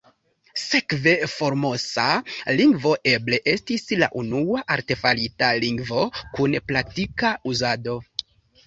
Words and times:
Sekve, 0.59 1.11
Formosa 1.33 2.05
lingvo 2.61 2.95
eble 3.13 3.41
estis 3.53 3.87
la 4.05 4.11
unua 4.25 4.67
artefarita 4.79 5.55
lingvo 5.67 6.11
kun 6.25 6.61
praktika 6.73 7.37
uzado. 7.55 8.03